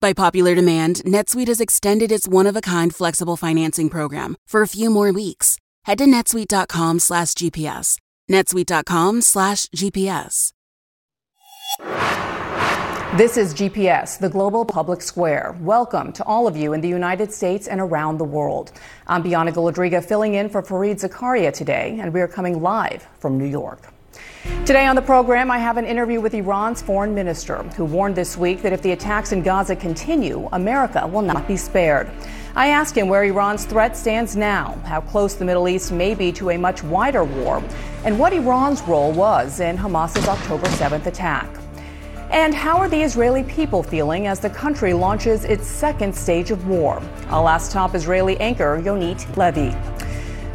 [0.00, 5.12] By popular demand, NetSuite has extended its one-of-a-kind flexible financing program for a few more
[5.12, 5.58] weeks.
[5.84, 7.98] Head to netsuite.com slash GPS.
[8.30, 10.52] netsuite.com slash GPS.
[13.16, 15.56] This is GPS, the global public square.
[15.60, 18.70] Welcome to all of you in the United States and around the world.
[19.08, 23.38] I'm Bianna Golodryga filling in for Fareed Zakaria today, and we are coming live from
[23.38, 23.92] New York.
[24.64, 28.36] Today on the program, I have an interview with Iran's foreign minister, who warned this
[28.36, 32.10] week that if the attacks in Gaza continue, America will not be spared.
[32.54, 36.32] I ask him where Iran's threat stands now, how close the Middle East may be
[36.32, 37.62] to a much wider war,
[38.04, 41.48] and what Iran's role was in Hamas's October 7th attack.
[42.30, 46.68] And how are the Israeli people feeling as the country launches its second stage of
[46.68, 47.02] war?
[47.28, 49.70] I'll ask top Israeli anchor Yonit Levi.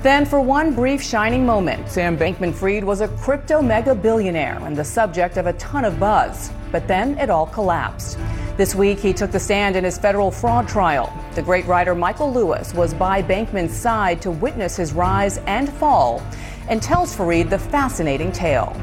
[0.04, 4.76] Then, for one brief shining moment, Sam Bankman Fried was a crypto mega billionaire and
[4.76, 6.52] the subject of a ton of buzz.
[6.74, 8.18] But then it all collapsed.
[8.58, 11.18] This week, he took the stand in his federal fraud trial.
[11.36, 16.22] The great writer Michael Lewis was by Bankman's side to witness his rise and fall
[16.68, 18.76] and tells Fareed the fascinating tale.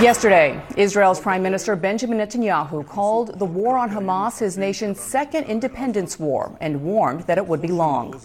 [0.00, 6.18] Yesterday, Israel's Prime Minister Benjamin Netanyahu called the war on Hamas his nation's second independence
[6.18, 8.18] war and warned that it would be long.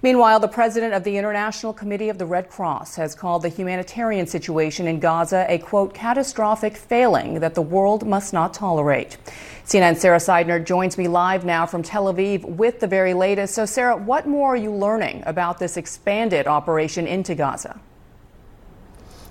[0.00, 4.26] Meanwhile, the president of the International Committee of the Red Cross has called the humanitarian
[4.26, 9.18] situation in Gaza a quote catastrophic failing that the world must not tolerate.
[9.66, 13.54] CNN's Sara Sidner joins me live now from Tel Aviv with the very latest.
[13.54, 17.78] So, Sara, what more are you learning about this expanded operation into Gaza?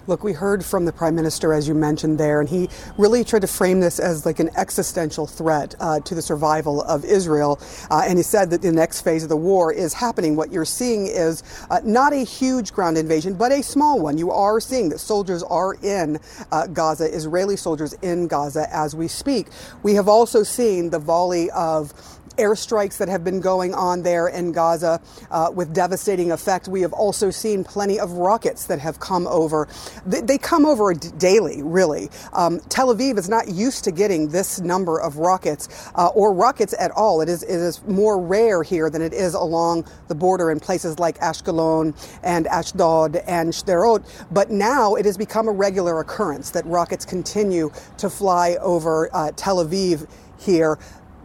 [0.07, 3.41] Look, we heard from the prime minister, as you mentioned there, and he really tried
[3.41, 7.59] to frame this as like an existential threat uh, to the survival of Israel.
[7.91, 10.37] Uh, and he said that the next phase of the war is happening.
[10.37, 14.17] What you're seeing is uh, not a huge ground invasion, but a small one.
[14.17, 16.19] You are seeing that soldiers are in
[16.53, 19.47] uh, Gaza, Israeli soldiers in Gaza as we speak.
[19.83, 21.93] We have also seen the volley of
[22.37, 26.67] airstrikes that have been going on there in Gaza uh, with devastating effect.
[26.67, 29.67] We have also seen plenty of rockets that have come over.
[30.05, 32.09] They, they come over daily, really.
[32.33, 36.73] Um, Tel Aviv is not used to getting this number of rockets uh, or rockets
[36.79, 37.21] at all.
[37.21, 40.99] It is, it is more rare here than it is along the border in places
[40.99, 44.03] like Ashkelon and Ashdod and Sderot.
[44.31, 49.31] But now it has become a regular occurrence that rockets continue to fly over uh,
[49.35, 50.07] Tel Aviv
[50.39, 50.77] here.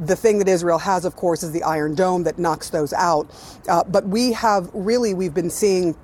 [0.05, 3.31] The thing that Israel has, of course, is the Iron Dome that knocks those out.
[3.69, 5.97] Uh, but we have really, we've been seeing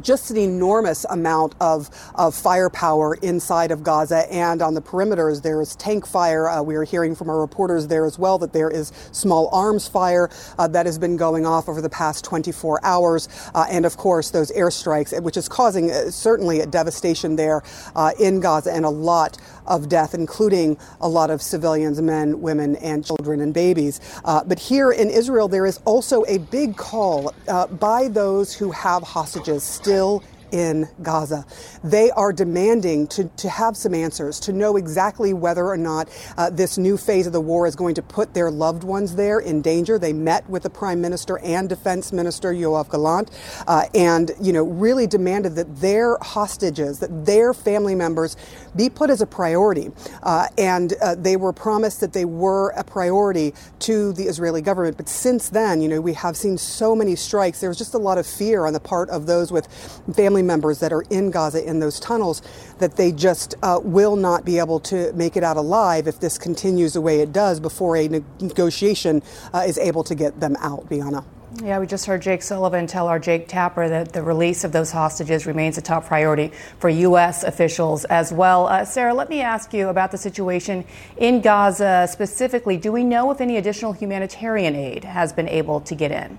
[0.00, 5.42] just an enormous amount of, of firepower inside of Gaza and on the perimeters.
[5.42, 6.48] There is tank fire.
[6.48, 9.86] Uh, we are hearing from our reporters there as well that there is small arms
[9.88, 13.28] fire uh, that has been going off over the past 24 hours.
[13.54, 17.62] Uh, and of course, those airstrikes, which is causing uh, certainly a devastation there
[17.94, 22.76] uh, in Gaza and a lot of death, including a lot of civilians, men, women,
[22.76, 24.00] and children and babies.
[24.24, 28.70] Uh, but here in Israel, there is also a big call uh, by those who
[28.70, 30.22] have hostages still
[30.54, 31.44] in Gaza.
[31.82, 36.48] They are demanding to, to have some answers, to know exactly whether or not uh,
[36.48, 39.62] this new phase of the war is going to put their loved ones there in
[39.62, 39.98] danger.
[39.98, 43.32] They met with the Prime Minister and Defense Minister Yoav Gallant
[43.66, 48.36] uh, and, you know, really demanded that their hostages, that their family members
[48.76, 49.90] be put as a priority.
[50.22, 54.96] Uh, and uh, they were promised that they were a priority to the Israeli government.
[54.96, 57.60] But since then, you know, we have seen so many strikes.
[57.60, 59.66] There's just a lot of fear on the part of those with
[60.14, 62.42] family members that are in Gaza in those tunnels
[62.78, 66.38] that they just uh, will not be able to make it out alive if this
[66.38, 69.22] continues the way it does before a negotiation
[69.52, 71.24] uh, is able to get them out, Bianna.
[71.62, 74.90] Yeah, we just heard Jake Sullivan tell our Jake Tapper that the release of those
[74.90, 76.50] hostages remains a top priority
[76.80, 77.44] for U.S.
[77.44, 78.66] officials as well.
[78.66, 80.84] Uh, Sara, let me ask you about the situation
[81.16, 82.76] in Gaza specifically.
[82.76, 86.38] Do we know if any additional humanitarian aid has been able to get in?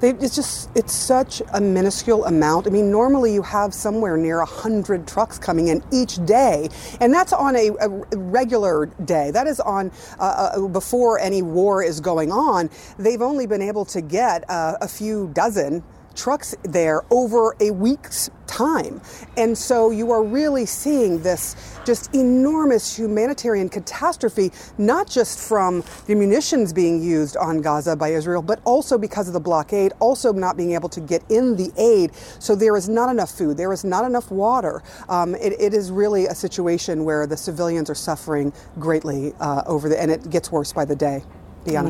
[0.00, 2.66] They, it's just it's such a minuscule amount.
[2.66, 6.68] I mean, normally you have somewhere near hundred trucks coming in each day,
[7.00, 9.30] and that's on a, a regular day.
[9.30, 12.70] That is on uh, uh, before any war is going on.
[12.98, 15.82] They've only been able to get uh, a few dozen
[16.18, 19.00] trucks there over a week's time.
[19.36, 26.14] And so you are really seeing this just enormous humanitarian catastrophe, not just from the
[26.14, 30.56] munitions being used on Gaza by Israel, but also because of the blockade, also not
[30.56, 32.14] being able to get in the aid.
[32.40, 34.82] So there is not enough food, there is not enough water.
[35.08, 39.88] Um, it, it is really a situation where the civilians are suffering greatly uh, over
[39.88, 41.22] the, and it gets worse by the day.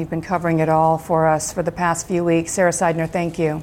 [0.00, 2.52] You've been covering it all for us for the past few weeks.
[2.52, 3.62] Sara Sidner, thank you.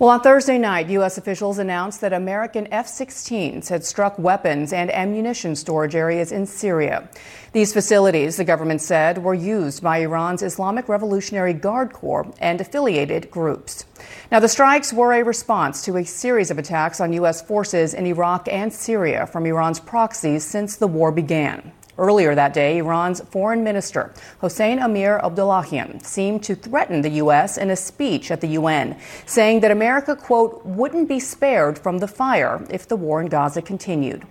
[0.00, 1.18] Well, on Thursday night, U.S.
[1.18, 7.06] officials announced that American F 16s had struck weapons and ammunition storage areas in Syria.
[7.52, 13.30] These facilities, the government said, were used by Iran's Islamic Revolutionary Guard Corps and affiliated
[13.30, 13.84] groups.
[14.32, 17.42] Now, the strikes were a response to a series of attacks on U.S.
[17.42, 21.72] forces in Iraq and Syria from Iran's proxies since the war began.
[22.00, 27.58] Earlier that day, Iran's foreign minister, Hossein Amir Abdollahian, seemed to threaten the U.S.
[27.58, 32.08] in a speech at the UN, saying that America, quote, wouldn't be spared from the
[32.08, 34.26] fire if the war in Gaza continued.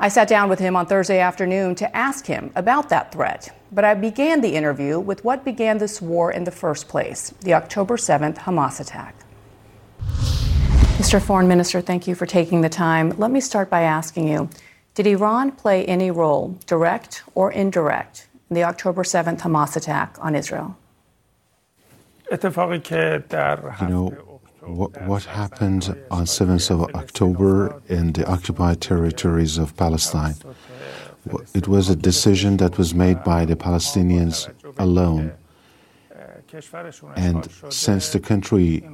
[0.00, 3.56] I sat down with him on Thursday afternoon to ask him about that threat.
[3.70, 7.54] But I began the interview with what began this war in the first place the
[7.54, 9.14] October 7th Hamas attack.
[10.98, 11.22] Mr.
[11.22, 13.10] Foreign Minister, thank you for taking the time.
[13.16, 14.48] Let me start by asking you
[14.94, 20.34] did Iran play any role, direct or indirect, in the October 7th Hamas attack on
[20.34, 20.76] Israel?
[22.30, 30.34] You know, what, what happened on 7th of October in the occupied territories of Palestine?
[31.54, 35.32] It was a decision that was made by the Palestinians alone.
[37.16, 38.86] And since the country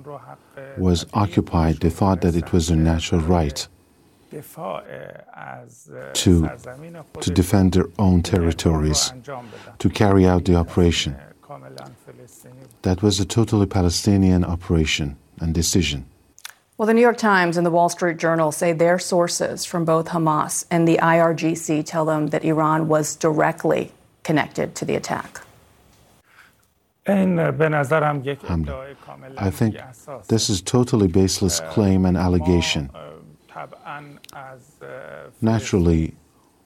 [0.76, 3.66] was occupied, they thought that it was a natural right
[6.14, 6.50] to,
[7.20, 9.12] to defend their own territories,
[9.78, 11.16] to carry out the operation.
[12.82, 16.06] That was a totally Palestinian operation and decision.
[16.76, 20.06] Well, the New York Times and the Wall Street Journal say their sources from both
[20.06, 23.90] Hamas and the IRGC tell them that Iran was directly
[24.22, 25.40] connected to the attack.
[27.06, 28.94] Hamda,
[29.38, 29.76] I think
[30.28, 32.90] this is totally baseless claim and allegation.
[35.40, 36.14] Naturally,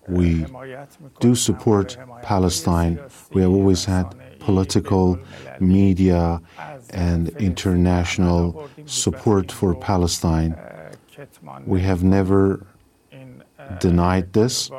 [0.09, 0.47] we
[1.21, 3.00] do support Palestine.
[3.33, 5.19] We have always had political,
[5.61, 6.41] media,
[6.91, 10.56] and international support for Palestine.
[11.67, 12.67] We have never
[13.81, 14.70] denied this.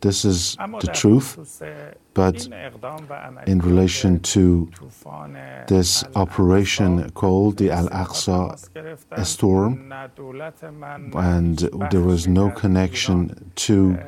[0.00, 1.62] This is the truth.
[2.14, 2.48] But
[3.46, 4.70] in relation to
[5.66, 9.92] this operation called the Al Aqsa Storm,
[11.14, 11.58] and
[11.90, 13.98] there was no connection to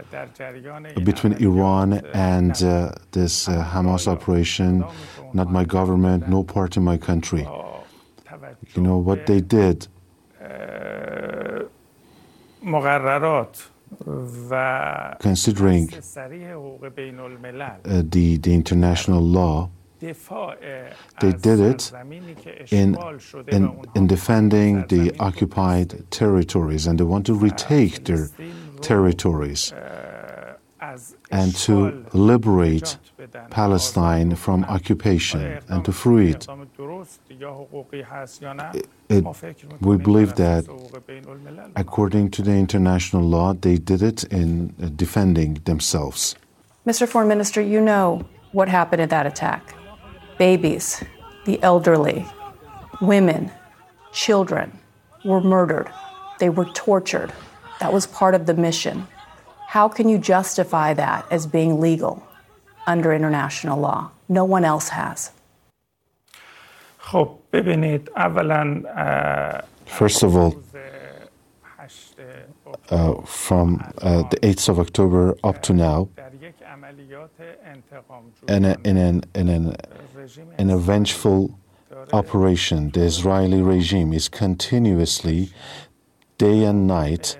[1.04, 4.84] between Iran and uh, this uh, Hamas operation,
[5.32, 7.46] not my government, no part in my country.
[8.74, 9.88] You know what they did?
[15.20, 16.00] Considering uh,
[18.04, 19.70] the, the international law,
[20.00, 21.92] they did it
[22.70, 22.96] in,
[23.48, 28.28] in, in defending the occupied territories and they want to retake their
[28.80, 29.72] territories.
[31.30, 32.96] and to liberate
[33.50, 36.46] Palestine from occupation and to free it.
[39.08, 39.24] it.
[39.80, 40.62] We believe that,
[41.76, 46.36] according to the international law, they did it in uh, defending themselves.
[46.86, 47.08] Mr.
[47.08, 49.74] Foreign Minister, you know what happened in that attack
[50.38, 51.04] babies,
[51.44, 52.24] the elderly,
[53.02, 53.50] women,
[54.10, 54.72] children
[55.22, 55.92] were murdered,
[56.38, 57.30] they were tortured.
[57.80, 59.06] That was part of the mission.
[59.68, 62.26] How can you justify that as being legal
[62.90, 64.10] under international law?
[64.28, 65.30] No one else has.
[69.86, 70.62] First of all,
[72.90, 73.66] uh, from
[74.02, 76.08] uh, the 8th of October up to now,
[78.48, 79.76] in, a, in, an, in an,
[80.58, 81.58] an vengeful
[82.12, 85.50] operation, the Israeli regime is continuously,
[86.38, 87.36] day and night,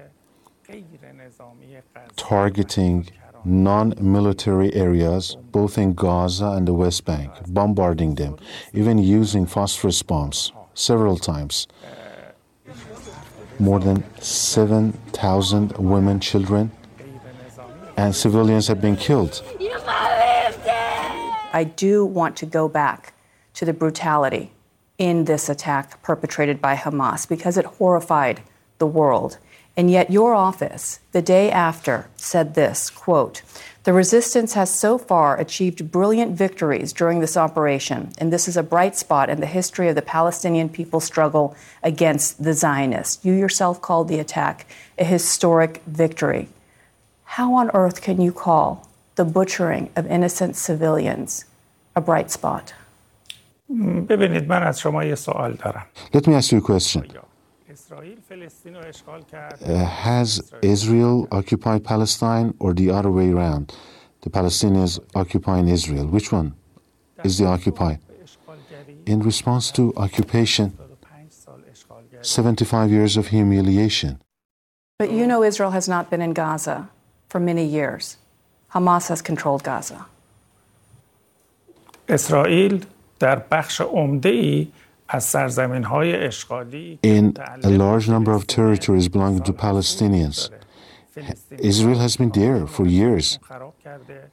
[2.17, 3.09] targeting
[3.45, 8.37] non military areas, both in Gaza and the West Bank, bombarding them,
[8.73, 11.67] even using phosphorus bombs several times.
[13.59, 16.71] More than 7,000 women, children,
[17.97, 19.43] and civilians have been killed.
[21.53, 23.13] I do want to go back
[23.55, 24.53] to the brutality
[24.99, 28.41] in this attack perpetrated by Hamas because it horrified
[28.79, 29.39] the world
[29.81, 33.41] And yet your office, the day after, said this quote,
[33.85, 38.63] the resistance has so far achieved brilliant victories during this operation, and this is a
[38.63, 43.25] bright spot in the history of the Palestinian people's struggle against the Zionists.
[43.25, 44.67] You yourself called the attack
[44.99, 46.51] a historic victory.
[47.25, 51.47] How on earth can you call the butchering of innocent civilians
[51.97, 52.75] a bright spot?
[56.13, 57.11] Let me ask you a question.
[59.66, 63.74] Uh, has Israel occupied Palestine or the other way around?
[64.22, 66.06] The Palestinians occupying Israel.
[66.08, 66.54] Which one
[67.24, 68.00] is the occupied?
[69.06, 70.78] In response to occupation,
[72.22, 74.20] 75 years of humiliation.
[74.98, 76.90] But you know Israel has not been in Gaza
[77.30, 78.18] for many years.
[78.74, 80.06] Hamas has controlled Gaza.
[82.10, 82.86] اسرائیل
[83.20, 84.68] در بخش عمده ای
[87.03, 90.51] in a large number of territories belonging to Palestinians.
[91.59, 93.39] Israel has been there for years.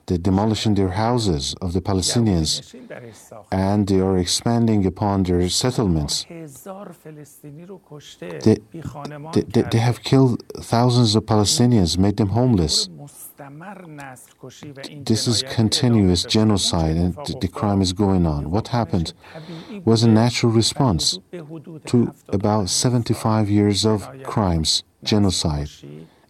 [0.05, 2.75] They're demolishing their houses of the Palestinians
[3.51, 6.25] and they are expanding upon their settlements.
[8.19, 8.57] They,
[9.33, 12.89] they, they have killed thousands of Palestinians, made them homeless.
[15.05, 18.51] This is continuous genocide and the crime is going on.
[18.51, 19.13] What happened
[19.85, 21.19] was a natural response
[21.85, 25.69] to about 75 years of crimes, genocide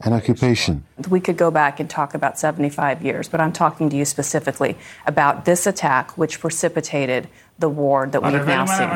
[0.02, 0.84] and occupation.
[1.10, 4.78] We could go back and talk about 75 years, but I'm talking to you specifically
[5.06, 7.28] about this attack which precipitated
[7.60, 8.90] the war that we've now seen.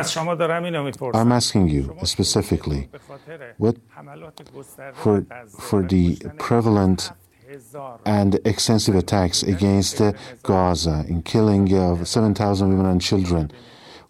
[1.16, 2.90] I'm asking you specifically
[3.58, 3.78] what
[4.94, 5.26] for,
[5.60, 7.12] for the prevalent
[8.06, 10.02] and extensive attacks against
[10.44, 13.52] Gaza in killing of 7,000 women and children.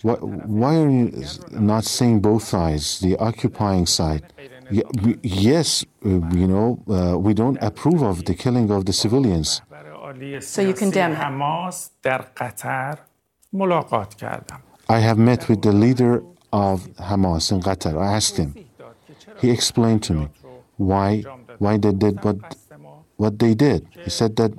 [0.03, 4.23] Why are you not seeing both sides, the occupying side
[4.71, 9.61] yes, uh, you know, uh, we don't approve of the killing of the civilians.
[10.41, 12.99] So you condemn Hamas, Qatar,
[13.53, 14.61] Mullahqatqa.
[14.89, 17.97] I have met with the leader of Hamas in Qatar.
[17.97, 18.55] I asked him.
[19.39, 20.27] He explained to me
[20.77, 21.23] why
[21.59, 22.37] why they did what
[23.17, 23.87] what they did.
[24.03, 24.51] He said that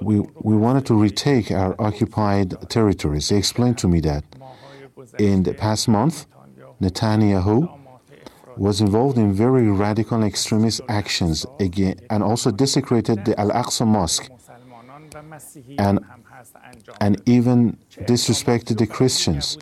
[0.00, 3.30] we, we wanted to retake our occupied territories.
[3.30, 4.24] He explained to me that
[5.18, 6.26] in the past month,
[6.82, 7.78] Netanyahu
[8.58, 13.86] was involved in very radical and extremist actions again, and also desecrated the Al Aqsa
[13.86, 14.28] Mosque
[15.78, 16.00] and,
[17.00, 19.58] and even disrespected the Christians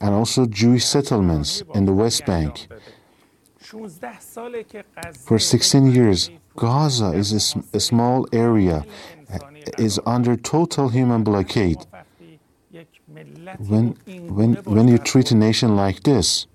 [0.00, 2.66] and also Jewish settlements in the West Bank.
[5.24, 8.84] For 16 years, Gaza is a, a small area,
[9.32, 9.38] uh,
[9.78, 11.78] is under total human blockade.
[13.58, 13.96] When,
[14.28, 16.46] when, when you treat a nation like this,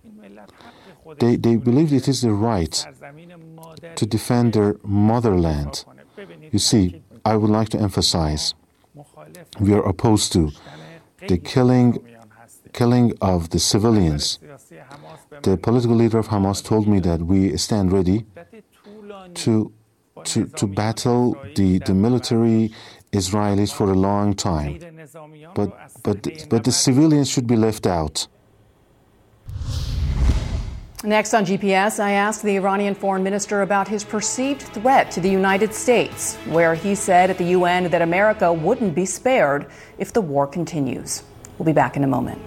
[1.19, 2.85] they, they believe it is their right
[3.95, 5.85] to defend their motherland.
[6.51, 8.53] You see, I would like to emphasize
[9.59, 10.51] we are opposed to
[11.27, 11.99] the killing,
[12.73, 14.39] killing of the civilians.
[15.43, 18.25] The political leader of Hamas told me that we stand ready
[19.35, 19.71] to,
[20.23, 22.71] to, to battle the, the military
[23.11, 24.79] Israelis for a long time.
[25.53, 28.27] But, but, but the civilians should be left out.
[31.07, 35.29] Next on GPS, I asked the Iranian foreign minister about his perceived threat to the
[35.29, 40.19] United States, where he said at the UN that America wouldn't be spared if the
[40.19, 41.23] war continues.
[41.57, 42.41] We'll be back in a moment.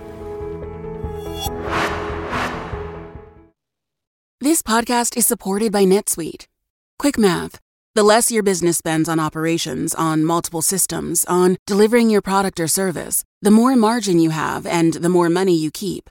[4.42, 6.46] This podcast is supported by NetSuite.
[6.98, 7.58] Quick math
[7.94, 12.68] the less your business spends on operations, on multiple systems, on delivering your product or
[12.68, 16.10] service, the more margin you have and the more money you keep.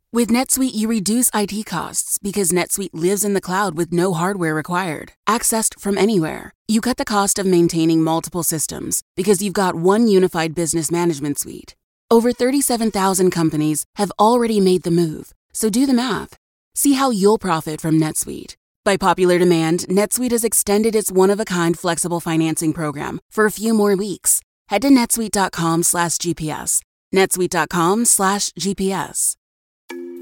[0.13, 4.53] With NetSuite, you reduce IT costs because NetSuite lives in the cloud with no hardware
[4.53, 6.51] required, accessed from anywhere.
[6.67, 11.39] You cut the cost of maintaining multiple systems because you've got one unified business management
[11.39, 11.77] suite.
[12.09, 16.35] Over 37,000 companies have already made the move, so do the math.
[16.75, 18.57] See how you'll profit from NetSuite.
[18.83, 23.95] By popular demand, NetSuite has extended its one-of-a-kind flexible financing program for a few more
[23.95, 24.41] weeks.
[24.67, 26.81] Head to netsuite.com/gps.
[27.15, 29.35] netsuite.com/gps.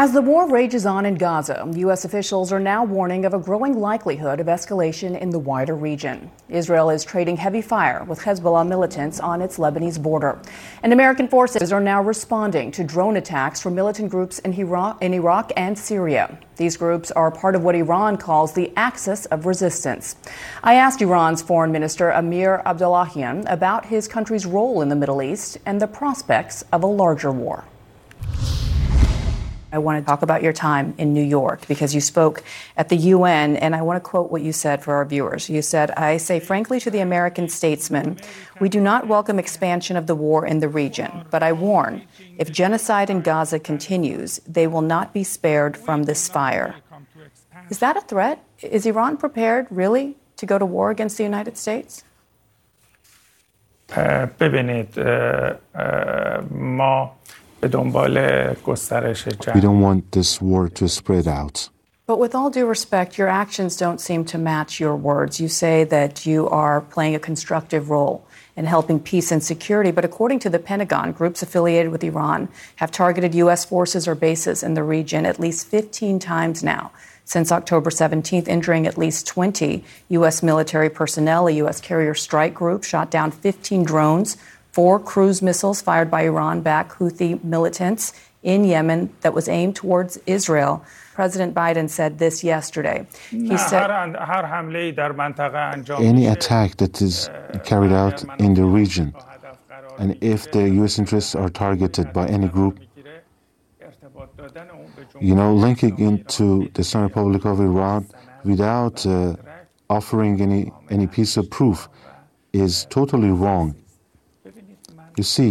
[0.00, 2.06] As the war rages on in Gaza, U.S.
[2.06, 6.30] officials are now warning of a growing likelihood of escalation in the wider region.
[6.48, 10.40] Israel is trading heavy fire with Hezbollah militants on its Lebanese border.
[10.82, 15.12] And American forces are now responding to drone attacks from militant groups in Iraq, in
[15.12, 16.38] Iraq and Syria.
[16.56, 20.16] These groups are part of what Iran calls the axis of resistance.
[20.62, 25.58] I asked Iran's Foreign Minister Amir Abdollahian about his country's role in the Middle East
[25.66, 27.64] and the prospects of a larger war.
[29.71, 32.43] I want to talk about your time in New York because you spoke
[32.77, 35.49] at the UN, and I want to quote what you said for our viewers.
[35.49, 38.17] You said, I say frankly to the American statesmen,
[38.61, 42.03] we do not welcome expansion of the war in the region, but I warn
[42.37, 46.75] if genocide in Gaza continues, they will not be spared from this fire.
[47.69, 48.43] Is that a threat?
[48.61, 52.03] Is Iran prepared, really, to go to war against the United States?
[54.39, 54.99] ببینید
[56.51, 57.11] ما
[59.54, 61.68] we don't want this war to spread out.
[62.06, 65.40] But with all due respect, your actions don't seem to match your words.
[65.40, 68.26] You say that you are playing a constructive role
[68.56, 72.90] in helping peace and security, but according to the Pentagon, groups affiliated with Iran have
[72.90, 73.64] targeted U.S.
[73.64, 76.90] forces or bases in the region at least 15 times now
[77.24, 80.42] since October 17th, injuring at least 20 U.S.
[80.42, 81.46] military personnel.
[81.46, 81.80] A U.S.
[81.80, 84.36] carrier strike group shot down 15 drones
[84.72, 88.12] four cruise missiles fired by Iran backed Houthi militants
[88.42, 90.84] in Yemen that was aimed towards Israel.
[91.14, 93.06] President Biden said this yesterday.
[93.30, 93.90] He said
[95.98, 97.28] any attack that is
[97.64, 99.14] carried out in the region,
[99.98, 100.98] and if the U.S.
[100.98, 102.80] interests are targeted by any group,
[105.20, 108.08] you know, linking into the Islamic Republic of Iran
[108.44, 109.36] without uh,
[109.88, 111.88] offering any, any piece of proof
[112.52, 113.74] is totally wrong.
[115.20, 115.50] You see,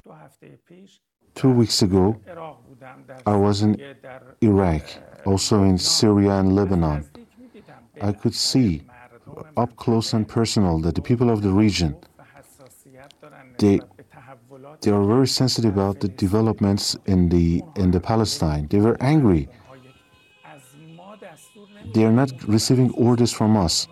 [1.36, 2.20] two weeks ago,
[3.28, 3.80] I was in
[4.42, 4.82] Iraq,
[5.28, 7.06] also in Syria and Lebanon.
[8.02, 8.82] I could see
[9.56, 11.96] up close and personal that the people of the region
[13.60, 13.80] they
[14.82, 18.66] they are very sensitive about the developments in the in the Palestine.
[18.72, 19.50] They were angry.
[21.94, 23.88] They are not receiving orders from us.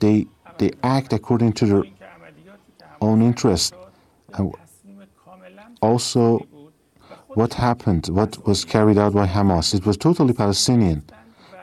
[0.00, 0.26] They
[0.58, 1.84] they act according to their
[3.00, 3.74] own interest
[5.84, 6.22] also,
[7.28, 11.02] what happened, what was carried out by Hamas, it was totally Palestinian.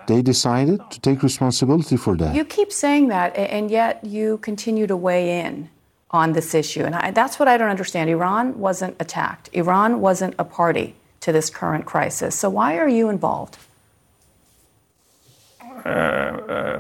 [0.08, 2.36] They decided to take responsibility for that.
[2.36, 5.70] You keep saying that, and yet you continue to weigh in
[6.12, 6.84] on this issue.
[6.84, 8.10] And I, that's what I don't understand.
[8.10, 12.36] Iran wasn't attacked, Iran wasn't a party to this current crisis.
[12.36, 13.58] So why are you involved?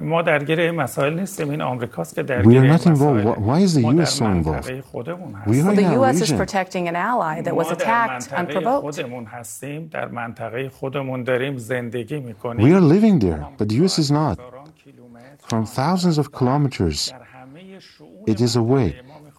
[0.00, 3.38] ما درگیر مسائل نیستیم این آمریکاست که درگیر We are not involved.
[3.38, 4.70] Why is the US so involved?
[5.46, 8.80] We are well, the US is protecting an ally that was attacked unprovoked.
[8.80, 13.98] خودمون هستیم در منطقه خودمون داریم زندگی میکنیم We are living there, but the US
[13.98, 14.38] is not.
[15.48, 17.12] From thousands of kilometers,
[18.26, 18.88] it is away.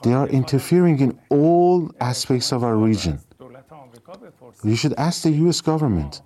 [0.03, 3.19] They are interfering in all aspects of our region.
[4.63, 6.21] You should ask the US government.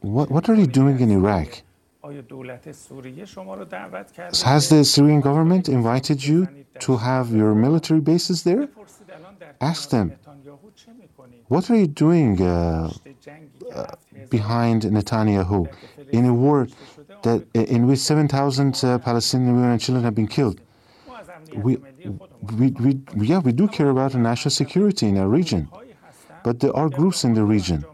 [0.00, 1.62] What, what are you doing in Iraq?
[4.44, 6.48] Has the Syrian government invited you
[6.78, 8.68] to have your military bases there?
[9.60, 10.12] Ask them,
[11.48, 12.90] what are you doing uh,
[13.74, 13.94] uh,
[14.30, 15.68] behind Netanyahu
[16.10, 16.68] in a war
[17.22, 20.60] that, in which 7,000 uh, Palestinian women and children have been killed?
[21.54, 21.76] We,
[22.56, 25.68] we, we, yeah, we do care about national security in our region,
[26.42, 27.84] but there are groups in the region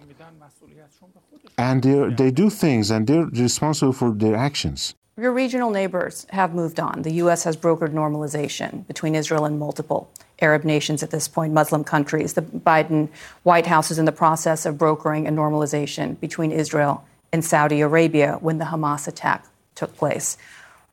[1.58, 1.82] and
[2.16, 4.94] they do things and they're responsible for their actions.
[5.18, 7.00] Your regional neighbors have moved on.
[7.02, 7.44] The U.S.
[7.44, 12.34] has brokered normalization between Israel and multiple Arab nations at this point, Muslim countries.
[12.34, 13.08] The Biden
[13.42, 18.36] White House is in the process of brokering a normalization between Israel and Saudi Arabia
[18.42, 20.36] when the Hamas attack took place.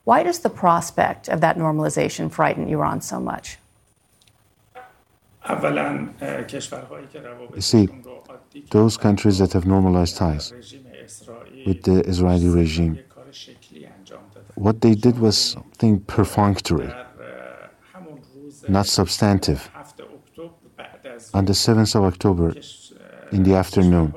[0.06, 3.58] Why does the prospect of that normalization frighten Iran so much?
[7.56, 7.90] You see,
[8.72, 10.54] those countries that have normalized ties
[11.66, 13.00] with the Israeli regime,
[14.56, 16.92] what they did was something perfunctory,
[18.68, 19.70] not substantive.
[21.34, 22.54] on the 7th of October
[23.32, 24.14] in the afternoon.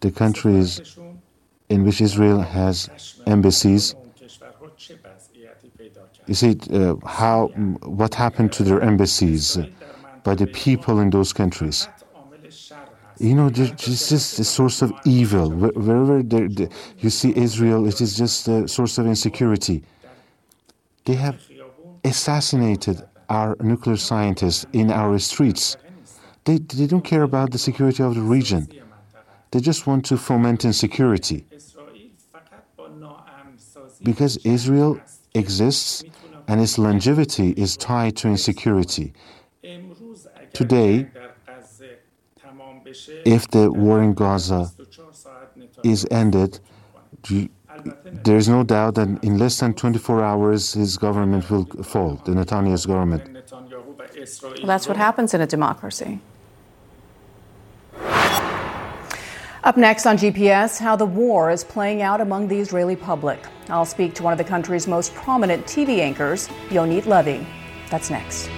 [0.00, 0.80] The countries
[1.68, 2.88] in which Israel has
[3.26, 3.94] embassies.
[6.28, 7.48] You see uh, how
[8.00, 9.58] what happened to their embassies
[10.22, 11.88] by the people in those countries.
[13.18, 15.50] You know, it's just a source of evil.
[15.50, 16.20] Wherever
[16.98, 19.82] you see Israel, it is just a source of insecurity.
[21.06, 21.40] They have
[22.04, 25.76] assassinated our nuclear scientists in our streets.
[26.44, 28.68] They, they don't care about the security of the region.
[29.50, 31.46] They just want to foment insecurity.
[34.02, 35.00] Because Israel
[35.34, 36.04] exists
[36.48, 39.12] and its longevity is tied to insecurity.
[40.54, 41.06] Today,
[43.24, 44.72] if the war in Gaza
[45.84, 46.58] is ended,
[48.04, 52.32] there is no doubt that in less than 24 hours his government will fall, the
[52.32, 53.28] Netanyahu's government.
[54.42, 56.20] Well, that's what happens in a democracy.
[59.68, 63.38] Up next on GPS, how the war is playing out among the Israeli public.
[63.68, 67.44] I'll speak to one of the country's most prominent TV anchors, Yonit Levi.
[67.90, 68.48] That's next.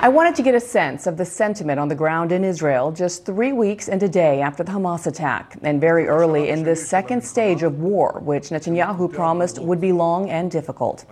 [0.00, 3.26] I wanted to get a sense of the sentiment on the ground in Israel just
[3.26, 7.22] three weeks and a day after the Hamas attack, and very early in this second
[7.22, 11.04] stage of war, which Netanyahu promised would be long and difficult.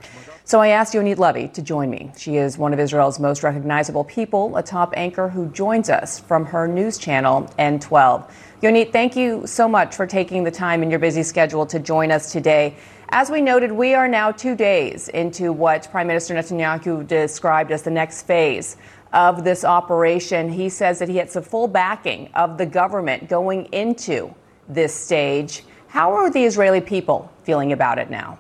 [0.45, 2.11] So I asked Yonit Levi to join me.
[2.19, 6.45] She is one of Israel's most recognizable people, a top anchor who joins us from
[6.47, 8.29] her news channel, N12.
[8.61, 12.11] Yonit, thank you so much for taking the time in your busy schedule to join
[12.11, 12.75] us today.
[13.11, 17.83] As we noted, we are now two days into what Prime Minister Netanyahu described as
[17.83, 18.77] the next phase
[19.13, 20.49] of this operation.
[20.49, 24.35] He says that he has the full backing of the government going into
[24.69, 25.63] this stage.
[25.87, 28.39] How are the Israeli people feeling about it now?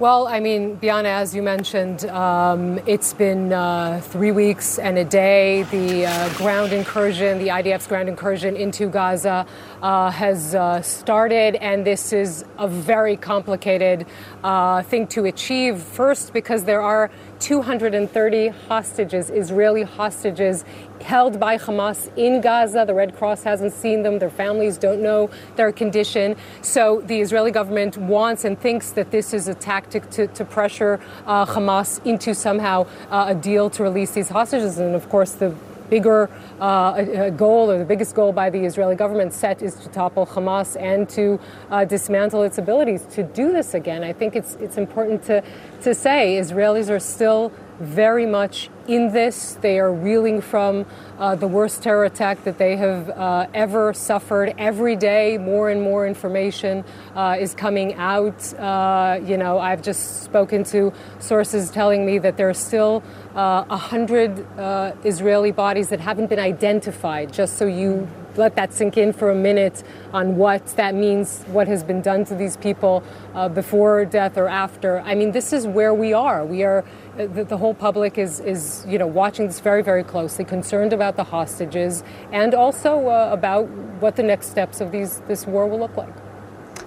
[0.00, 5.04] Well, I mean, Bianna, as you mentioned, um, it's been uh, three weeks and a
[5.04, 5.64] day.
[5.64, 9.44] The uh, ground incursion, the IDF's ground incursion into Gaza,
[9.82, 14.06] uh, has uh, started, and this is a very complicated
[14.44, 15.80] uh, thing to achieve.
[15.80, 20.64] First, because there are 230 hostages, Israeli hostages,
[21.00, 22.84] held by Hamas in Gaza.
[22.86, 24.18] The Red Cross hasn't seen them.
[24.18, 26.36] Their families don't know their condition.
[26.62, 31.00] So the Israeli government wants and thinks that this is a tactic to, to pressure
[31.26, 34.78] uh, Hamas into somehow uh, a deal to release these hostages.
[34.78, 35.54] And of course, the
[35.90, 40.26] bigger uh, goal or the biggest goal by the Israeli government set is to topple
[40.26, 41.38] Hamas and to
[41.70, 44.02] uh, dismantle its abilities to do this again.
[44.04, 45.42] I think it's it's important to
[45.82, 49.58] to say Israelis are still very much in this.
[49.60, 50.86] They are reeling from
[51.18, 54.54] uh, the worst terror attack that they have uh, ever suffered.
[54.58, 58.52] Every day, more and more information uh, is coming out.
[58.54, 63.02] Uh, you know, I've just spoken to sources telling me that there are still
[63.36, 67.32] uh, a hundred uh, Israeli bodies that haven't been identified.
[67.32, 71.66] Just so you let that sink in for a minute on what that means, what
[71.66, 73.02] has been done to these people
[73.34, 75.00] uh, before death or after.
[75.00, 76.46] I mean, this is where we are.
[76.46, 76.84] We are
[77.26, 81.16] the, the, whole public is is you know watching this very very closely, concerned about
[81.16, 83.68] the hostages, and also uh, about
[84.00, 86.14] what the next steps of these this war will look like.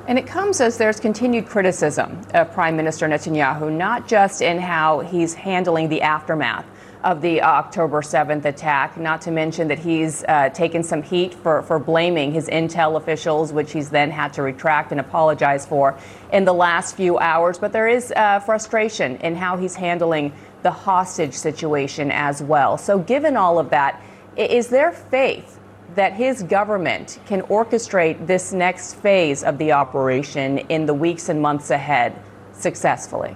[0.07, 5.01] And it comes as there's continued criticism of Prime Minister Netanyahu, not just in how
[5.01, 6.65] he's handling the aftermath
[7.03, 11.61] of the October 7th attack, not to mention that he's uh, taken some heat for,
[11.63, 15.97] for blaming his intel officials, which he's then had to retract and apologize for
[16.31, 17.57] in the last few hours.
[17.57, 22.77] But there is uh, frustration in how he's handling the hostage situation as well.
[22.77, 24.01] So, given all of that,
[24.37, 25.59] is there faith
[25.95, 31.41] that his government can orchestrate this next phase of the operation in the weeks and
[31.41, 32.15] months ahead
[32.53, 33.35] successfully?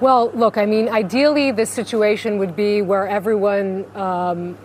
[0.00, 4.56] Well, look, I mean, ideally, this situation would be where everyone um,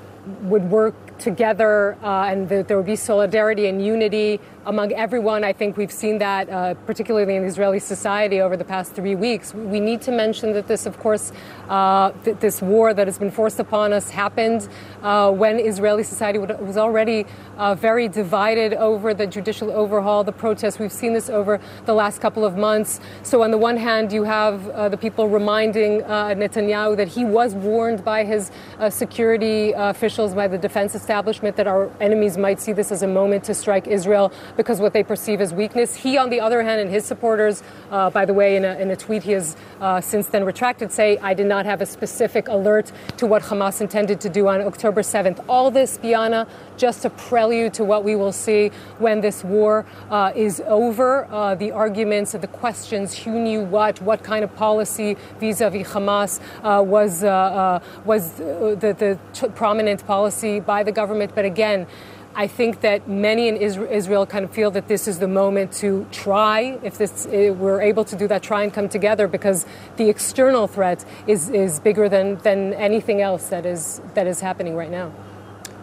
[0.43, 5.43] would work together uh, and that there would be solidarity and unity among everyone.
[5.43, 9.53] I think we've seen that, uh, particularly in Israeli society, over the past three weeks.
[9.53, 11.31] We need to mention that this, of course,
[11.69, 14.67] uh, th- this war that has been forced upon us happened
[15.03, 17.25] uh, when Israeli society was already
[17.57, 20.79] uh, very divided over the judicial overhaul, the protests.
[20.79, 22.99] We've seen this over the last couple of months.
[23.23, 27.53] So, on the one hand, you have uh, the people reminding Netanyahu that he was
[27.53, 28.51] warned by his
[28.89, 33.43] security officials, by the defense establishment that our enemies might see this as a moment
[33.45, 35.95] to strike Israel because what they perceive as weakness.
[35.95, 38.91] He, on the other hand, and his supporters, uh, by the way, in a, in
[38.91, 42.47] a tweet he has uh, since then retracted, say, I did not have a specific
[42.47, 45.43] alert to what Hamas intended to do on October 7th.
[45.47, 50.31] All this, Bianna, just a prelude to what we will see when this war uh,
[50.35, 51.25] is over.
[51.31, 56.81] Uh, the arguments, the questions, who knew what, what kind of policy vis-a-vis Hamas uh,
[56.83, 61.33] was uh, was the, the prominent policy by the government.
[61.33, 61.87] But again.
[62.37, 66.05] I think that many in Israel kind of feel that this is the moment to
[66.11, 70.09] try, if this if we're able to do that, try and come together because the
[70.09, 74.91] external threat is, is bigger than, than anything else that is that is happening right
[74.91, 75.13] now.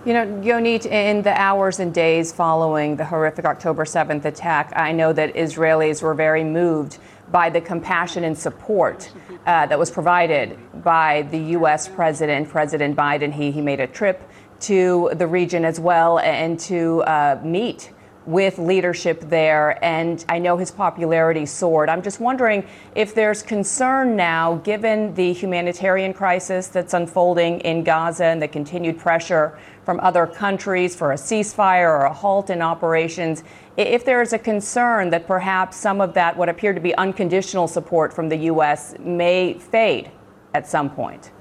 [0.05, 4.93] You know, Yonit, in the hours and days following the horrific October 7th attack, I
[4.93, 6.99] know that Israelis were very moved
[7.31, 9.11] by the compassion and support
[9.47, 11.89] uh, that was provided by the U.S.
[11.89, 13.33] president, President Biden.
[13.33, 14.29] He, he made a trip
[14.63, 17.91] to the region as well and to uh, meet
[18.27, 21.89] with leadership there, and I know his popularity soared.
[21.89, 28.27] I'm just wondering if there's concern now, given the humanitarian crisis that's unfolding in Gaza
[28.27, 33.43] and the continued pressure from other countries for a ceasefire or a halt in operations,
[33.77, 37.67] if there is a concern that perhaps some of that, what appeared to be unconditional
[37.67, 40.11] support from the U.S., may fade
[40.55, 41.33] at some point.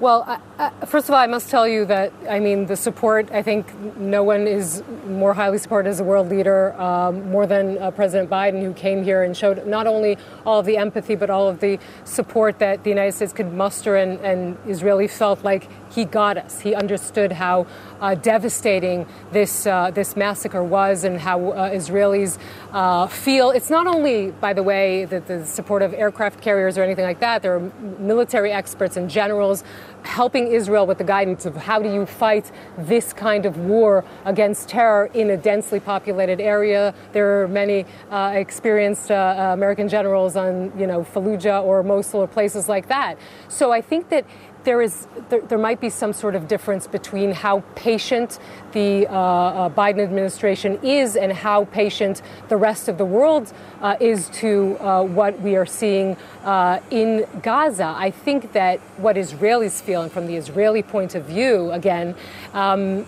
[0.00, 0.42] Well,
[0.86, 4.24] first of all, I must tell you that, I mean, the support, I think no
[4.24, 8.60] one is more highly supported as a world leader, um, more than uh, President Biden,
[8.60, 11.78] who came here and showed not only all of the empathy, but all of the
[12.02, 16.58] support that the United States could muster, and, and Israeli felt like he got us.
[16.58, 17.66] He understood how
[18.04, 22.38] uh, devastating this, uh, this massacre was and how uh, Israelis
[22.72, 23.50] uh, feel.
[23.50, 27.20] It's not only, by the way, that the support of aircraft carriers or anything like
[27.20, 29.64] that, there are military experts and generals
[30.02, 34.68] helping Israel with the guidance of how do you fight this kind of war against
[34.68, 36.94] terror in a densely populated area.
[37.12, 42.26] There are many uh, experienced uh, American generals on, you know, Fallujah or Mosul or
[42.26, 43.16] places like that.
[43.48, 44.26] So I think that
[44.64, 48.38] there is there, there, might be some sort of difference between how patient
[48.72, 53.96] the uh, uh, Biden administration is and how patient the rest of the world uh,
[54.00, 57.94] is to uh, what we are seeing uh, in Gaza.
[57.96, 62.14] I think that what Israelis feel, and from the Israeli point of view, again.
[62.52, 63.06] Um,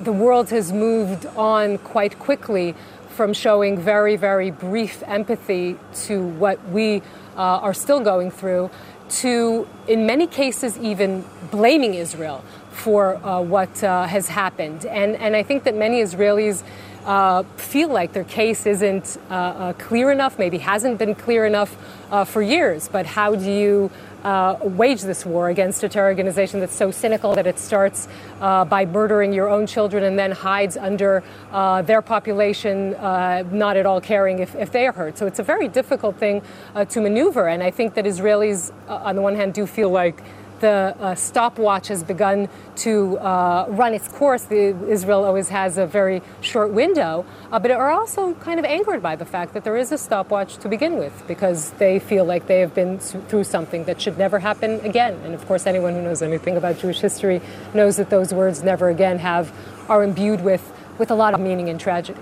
[0.00, 2.74] the world has moved on quite quickly
[3.10, 7.02] from showing very, very brief empathy to what we
[7.36, 8.70] uh, are still going through
[9.10, 14.86] to, in many cases, even blaming Israel for uh, what uh, has happened.
[14.86, 16.62] And, and I think that many Israelis
[17.04, 21.76] uh, feel like their case isn't uh, uh, clear enough, maybe hasn't been clear enough
[22.10, 22.88] uh, for years.
[22.88, 23.90] But how do you
[24.24, 28.08] uh, wage this war against a terror organization that's so cynical that it starts
[28.40, 33.76] uh, by murdering your own children and then hides under uh, their population, uh, not
[33.76, 35.18] at all caring if, if, they are hurt.
[35.18, 36.42] So it's a very difficult thing
[36.74, 37.48] uh, to maneuver.
[37.48, 40.22] And I think that Israelis, uh, on the one hand, do feel like
[40.60, 44.44] the uh, stopwatch has begun to uh, run its course.
[44.44, 49.02] The, Israel always has a very short window, uh, but are also kind of angered
[49.02, 52.46] by the fact that there is a stopwatch to begin with because they feel like
[52.46, 55.14] they have been through something that should never happen again.
[55.24, 57.40] And of course, anyone who knows anything about Jewish history
[57.74, 59.52] knows that those words "never again" have
[59.88, 62.20] are imbued with with a lot of meaning and tragedy.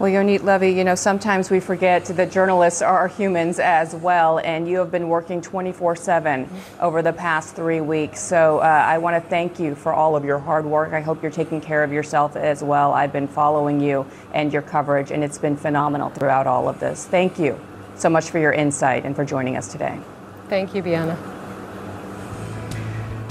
[0.00, 4.66] Well, Yonit Levi, you know, sometimes we forget that journalists are humans as well, and
[4.66, 6.48] you have been working 24 7
[6.80, 8.18] over the past three weeks.
[8.18, 10.94] So uh, I want to thank you for all of your hard work.
[10.94, 12.94] I hope you're taking care of yourself as well.
[12.94, 17.04] I've been following you and your coverage, and it's been phenomenal throughout all of this.
[17.04, 17.60] Thank you
[17.94, 20.00] so much for your insight and for joining us today.
[20.48, 21.39] Thank you, Bianna.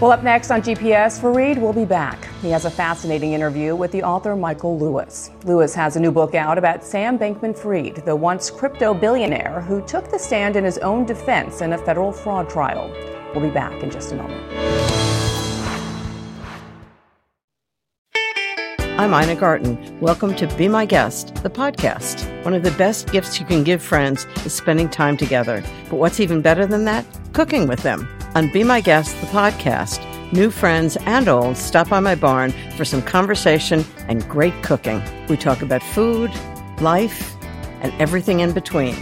[0.02, 2.26] Well, up next on GPS, Fareed will be back.
[2.42, 5.30] He has a fascinating interview with the author Michael Lewis.
[5.44, 9.86] Lewis has a new book out about Sam Bankman Fried, the once crypto billionaire who
[9.86, 12.90] took the stand in his own defense in a federal fraud trial.
[13.36, 14.42] We'll be back in just a moment.
[18.98, 20.00] I'm Ina Garten.
[20.00, 22.46] Welcome to Be My Guest, the podcast.
[22.46, 25.62] One of the best gifts you can give friends is spending time together.
[25.90, 27.06] But what's even better than that?
[27.34, 28.08] Cooking with them.
[28.36, 32.86] On Be My Guest, the podcast, new friends and old stop by my barn for
[32.86, 35.02] some conversation and great cooking.
[35.28, 36.32] We talk about food,
[36.80, 37.36] life,
[37.82, 38.96] and everything in between.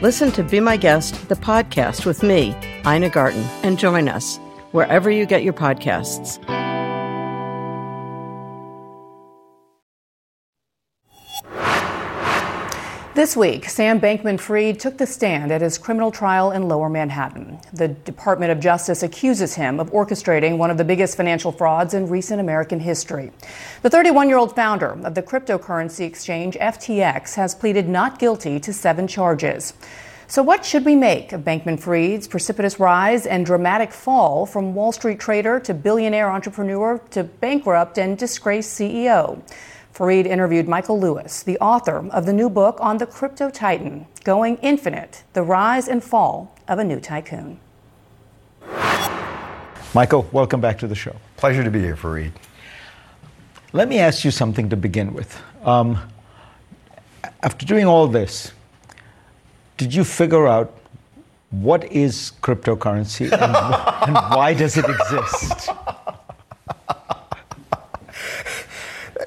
[0.00, 2.54] Listen to Be My Guest, the podcast with me,
[2.86, 4.38] Ina Garten, and join us
[4.70, 6.38] wherever you get your podcasts.
[13.18, 17.58] This week, Sam Bankman Fried took the stand at his criminal trial in lower Manhattan.
[17.72, 22.08] The Department of Justice accuses him of orchestrating one of the biggest financial frauds in
[22.08, 23.32] recent American history.
[23.82, 28.72] The 31 year old founder of the cryptocurrency exchange FTX has pleaded not guilty to
[28.72, 29.74] seven charges.
[30.28, 34.92] So, what should we make of Bankman Fried's precipitous rise and dramatic fall from Wall
[34.92, 39.42] Street trader to billionaire entrepreneur to bankrupt and disgraced CEO?
[39.98, 44.56] Fareed interviewed Michael Lewis, the author of the new book on the crypto titan, Going
[44.58, 47.58] Infinite The Rise and Fall of a New Tycoon.
[49.94, 51.16] Michael, welcome back to the show.
[51.36, 52.30] Pleasure to be here, Fareed.
[53.72, 55.36] Let me ask you something to begin with.
[55.64, 55.98] Um,
[57.42, 58.52] after doing all this,
[59.78, 60.78] did you figure out
[61.50, 63.32] what is cryptocurrency and,
[64.06, 65.70] and why does it exist?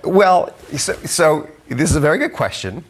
[0.04, 2.84] Well, so, so, this is a very good question.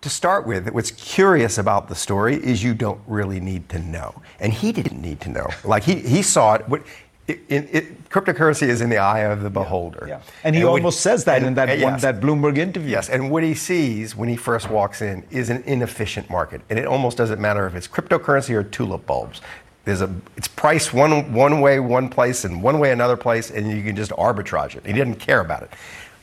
[0.00, 4.20] To start with, what's curious about the story is you don't really need to know.
[4.40, 5.48] And he didn't need to know.
[5.64, 6.68] Like, he, he saw it.
[6.68, 6.82] What,
[7.28, 10.06] it, it, it, cryptocurrency is in the eye of the beholder.
[10.08, 10.22] Yeah, yeah.
[10.42, 12.02] And he and almost says that and, in that, yes.
[12.02, 12.90] that Bloomberg interview.
[12.90, 16.62] Yes, and what he sees when he first walks in is an inefficient market.
[16.68, 19.40] And it almost doesn't matter if it's cryptocurrency or tulip bulbs.
[19.84, 23.70] There's a, it's priced one, one way, one place, and one way, another place, and
[23.70, 24.86] you can just arbitrage it.
[24.86, 25.70] He didn't care about it.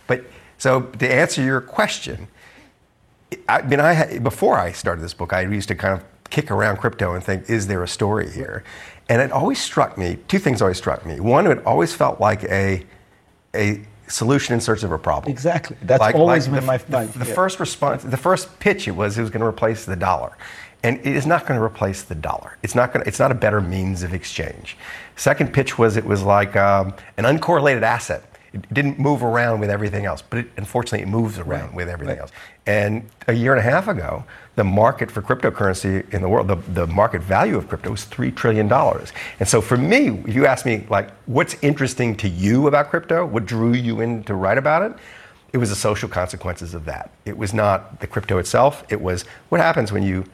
[0.08, 0.24] But
[0.58, 2.28] so to answer your question,
[3.48, 6.78] I mean, I before I started this book, I used to kind of kick around
[6.78, 8.64] crypto and think, is there a story here?
[9.10, 10.18] And it always struck me.
[10.28, 11.20] Two things always struck me.
[11.20, 12.86] One, it always felt like a
[13.54, 15.32] a solution in search of a problem.
[15.32, 15.78] Exactly.
[15.84, 17.06] That's like, always like been the, my.
[17.06, 17.36] The, the yeah.
[17.36, 20.38] first response, the first pitch, it was it was going to replace the dollar,
[20.84, 22.58] and it is not going to replace the dollar.
[22.64, 23.06] It's not going.
[23.08, 24.78] It's not a better means of exchange.
[25.16, 29.70] Second pitch was it was like um, an uncorrelated asset it didn't move around with
[29.70, 31.74] everything else, but it, unfortunately, it moves around right.
[31.76, 32.22] with everything right.
[32.22, 32.32] else.
[32.66, 34.24] And a year and a half ago,
[34.56, 38.36] the market for cryptocurrency in the world, the, the market value of crypto was $3
[38.36, 38.72] trillion.
[38.72, 43.26] And so for me, if you ask me, like, what's interesting to you about crypto?
[43.26, 44.98] What drew you in to write about it?
[45.54, 47.12] It was the social consequences of that.
[47.26, 48.84] It was not the crypto itself.
[48.90, 50.26] It was what happens when you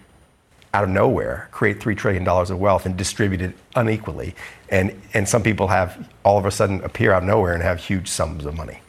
[0.75, 4.35] out of nowhere create $3 trillion of wealth and distribute it unequally.
[4.69, 7.79] And, and some people have all of a sudden appear out of nowhere and have
[7.79, 8.81] huge sums of money.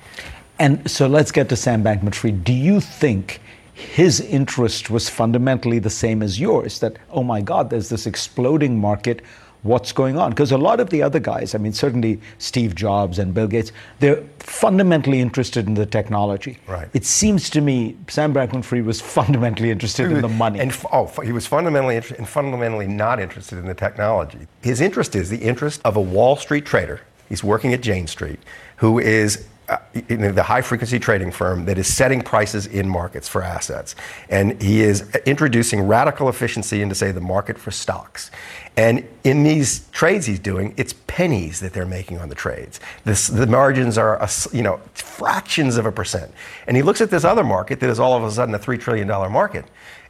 [0.58, 2.42] And so let's get to Sam Bankman Fried.
[2.42, 3.40] Do you think
[3.72, 6.80] his interest was fundamentally the same as yours?
[6.80, 9.22] That, oh my God, there's this exploding market
[9.66, 10.30] what's going on.
[10.30, 13.72] Because a lot of the other guys, I mean, certainly Steve Jobs and Bill Gates,
[13.98, 16.58] they're fundamentally interested in the technology.
[16.66, 16.88] Right.
[16.94, 20.60] It seems to me Sam Bankman-Fried was fundamentally interested in the money.
[20.60, 24.46] And oh, he was fundamentally interested and fundamentally not interested in the technology.
[24.62, 27.00] His interest is the interest of a Wall Street trader.
[27.28, 28.38] He's working at Jane Street,
[28.76, 33.42] who is uh, the high frequency trading firm that is setting prices in markets for
[33.42, 33.96] assets.
[34.28, 38.30] And he is introducing radical efficiency into, say, the market for stocks.
[38.76, 42.78] And in these trades he's doing, it's pennies that they're making on the trades.
[43.04, 46.30] This, the margins are, you know, fractions of a percent.
[46.66, 48.80] And he looks at this other market that is all of a sudden a $3
[48.80, 49.64] trillion market.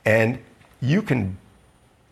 [0.04, 0.38] And
[0.80, 1.38] you can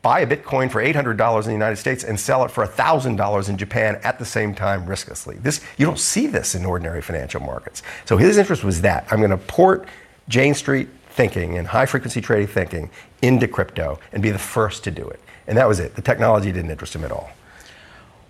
[0.04, 3.56] buy a Bitcoin for $800 in the United States and sell it for $1,000 in
[3.56, 5.42] Japan at the same time risklessly.
[5.42, 7.82] This, you don't see this in ordinary financial markets.
[8.04, 9.08] So his interest was that.
[9.10, 9.88] I'm going to port
[10.28, 12.90] Jane Street thinking and high frequency trading thinking
[13.22, 15.20] into crypto and be the first to do it.
[15.46, 15.94] And that was it.
[15.94, 17.30] The technology didn't interest him at all.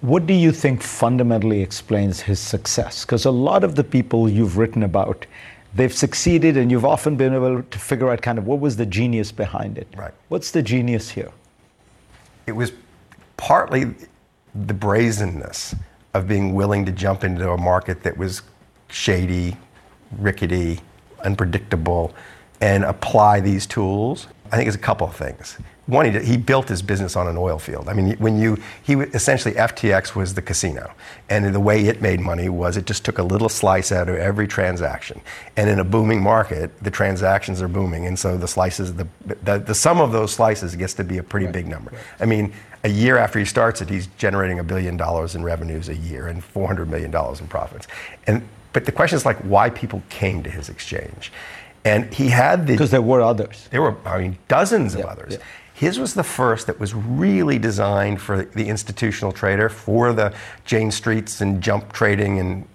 [0.01, 3.05] What do you think fundamentally explains his success?
[3.05, 5.27] Because a lot of the people you've written about,
[5.75, 8.87] they've succeeded, and you've often been able to figure out kind of what was the
[8.87, 9.89] genius behind it.
[9.97, 10.15] Right.
[10.29, 11.33] What's the genius here?
[12.47, 12.73] It was
[13.37, 13.95] partly
[14.55, 15.75] the brazenness
[16.13, 18.43] of being willing to jump into a market that was
[18.89, 19.57] shady,
[20.19, 20.81] rickety,
[21.25, 22.15] unpredictable,
[22.61, 24.29] and apply these tools.
[24.53, 27.37] I think it's a couple of things one, he, he, built his business on an
[27.37, 27.89] oil field.
[27.89, 30.93] I mean, when you, he essentially FTX was the casino,
[31.29, 34.17] and the way it made money was it just took a little slice out of
[34.17, 35.21] every transaction.
[35.57, 39.07] And in a booming market, the transactions are booming, and so the slices, the
[39.43, 41.55] the, the sum of those slices gets to be a pretty right.
[41.55, 41.91] big number.
[41.91, 42.01] Right.
[42.21, 42.53] I mean,
[42.85, 46.29] a year after he starts it, he's generating a billion dollars in revenues a year
[46.29, 47.87] and 400 million dollars in profits.
[48.27, 51.33] And but the question is like why people came to his exchange.
[51.85, 53.69] And he had the because there were others.
[53.71, 55.35] There were, I mean, dozens of others.
[55.35, 55.45] Yeah.
[55.75, 60.33] His was the first that was really designed for the institutional trader, for the
[60.65, 62.69] Jane Streets and jump trading and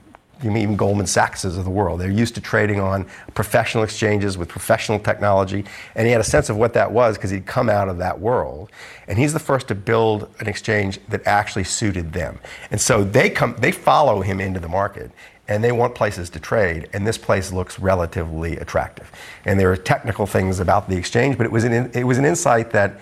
[0.43, 1.99] even Goldman Sachs's of the world.
[1.99, 6.49] They're used to trading on professional exchanges with professional technology, and he had a sense
[6.49, 8.69] of what that was because he'd come out of that world.
[9.07, 12.39] And he's the first to build an exchange that actually suited them.
[12.71, 15.11] And so they come, they follow him into the market,
[15.49, 19.11] and they want places to trade, and this place looks relatively attractive.
[19.45, 22.23] And there are technical things about the exchange, but it was an, it was an
[22.23, 23.01] insight that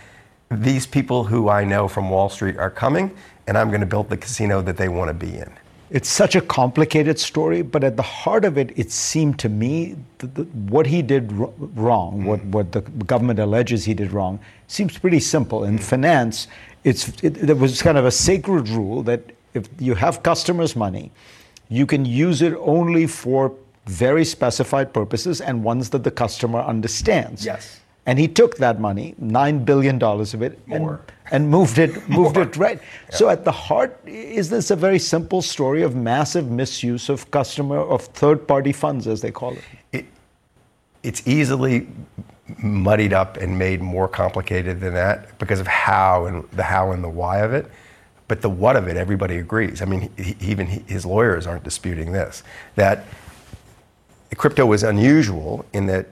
[0.49, 3.12] these people who I know from Wall Street are coming,
[3.47, 5.51] and I'm going to build the casino that they want to be in.
[5.89, 9.97] It's such a complicated story, but at the heart of it, it seemed to me
[10.19, 12.25] that the, what he did wrong, mm.
[12.25, 15.65] what, what the government alleges he did wrong, seems pretty simple.
[15.65, 15.83] In mm.
[15.83, 16.47] finance,
[16.86, 19.22] it's, it, there was kind of a sacred rule that
[19.53, 21.11] if you have customers' money,
[21.70, 23.53] you can use it only for
[23.86, 27.45] very specified purposes and ones that the customer understands.
[27.45, 27.80] Yes.
[28.05, 30.97] And he took that money, nine billion dollars of it, and,
[31.32, 32.80] and, moved it, moved it right.
[33.09, 33.15] Yeah.
[33.15, 37.80] So at the heart, is this a very simple story of massive misuse of customer
[37.80, 39.63] of third-party funds, as they call it?
[39.91, 40.05] it
[41.03, 41.88] it's easily
[42.59, 47.03] muddied up and made more complicated than that because of how and the how and
[47.03, 47.70] the why of it.
[48.28, 49.82] But the what of it, everybody agrees.
[49.82, 52.43] I mean, he, even he, his lawyers aren't disputing this.
[52.75, 53.05] That
[54.36, 56.07] crypto was unusual in that,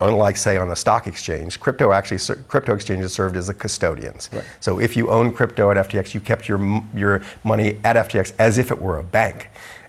[0.00, 4.28] unlike say on a stock exchange, crypto actually crypto exchanges served as the custodians.
[4.32, 4.44] Right.
[4.60, 8.58] So if you owned crypto at FTX, you kept your your money at FTX as
[8.58, 9.48] if it were a bank,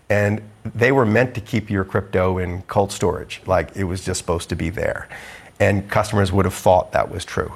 [0.09, 0.41] and
[0.75, 4.49] they were meant to keep your crypto in cold storage, like it was just supposed
[4.49, 5.09] to be there,
[5.59, 7.51] and customers would have thought that was true.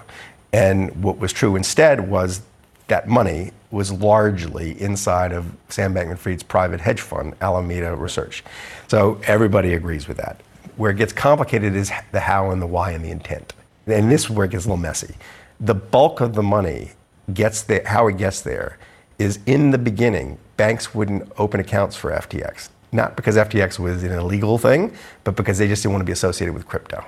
[0.52, 2.42] And what was true instead was
[2.88, 8.44] that money was largely inside of Sam Bankman Fried's private hedge fund, Alameda Research.
[8.88, 10.42] So everybody agrees with that.
[10.78, 13.54] Where it gets complicated is the how and the why and the intent.
[13.88, 15.16] And this is where it gets a little messy.
[15.60, 16.92] The bulk of the money
[17.34, 18.78] gets there, how it gets there
[19.18, 22.70] is in the beginning, banks wouldn't open accounts for FTX.
[22.92, 26.14] Not because FTX was an illegal thing, but because they just didn't want to be
[26.14, 27.04] associated with crypto.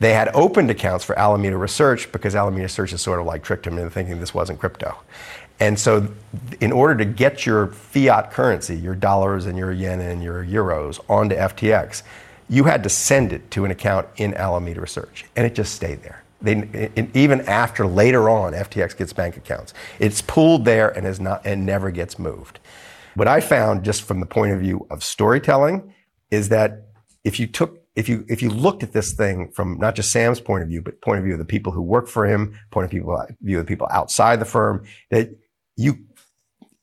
[0.00, 3.64] They had opened accounts for Alameda Research because Alameda Research has sort of like tricked
[3.64, 4.96] them into thinking this wasn't crypto.
[5.60, 6.08] And so,
[6.60, 10.98] in order to get your fiat currency, your dollars and your yen and your euros
[11.08, 12.02] onto FTX,
[12.48, 16.02] you had to send it to an account in Alameda Research, and it just stayed
[16.02, 16.22] there.
[16.42, 19.72] They, even after later on, FTX gets bank accounts.
[19.98, 22.58] It's pooled there and is not and never gets moved.
[23.14, 25.94] What I found, just from the point of view of storytelling,
[26.30, 26.88] is that
[27.22, 30.40] if you took if you if you looked at this thing from not just Sam's
[30.40, 32.84] point of view, but point of view of the people who work for him, point
[32.84, 35.30] of view, uh, view of the people outside the firm, that
[35.76, 35.98] you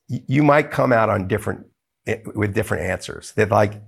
[0.08, 1.66] you might come out on different
[2.08, 3.34] eh, with different answers.
[3.34, 3.82] That like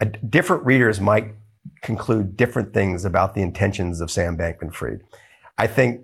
[0.00, 1.34] a, different readers might
[1.82, 5.02] conclude different things about the intentions of Sam Bankman-Fried.
[5.58, 6.00] I think